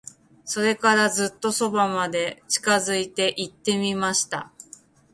[0.45, 4.51] それから、ずっと側まで近づいて行ってみました。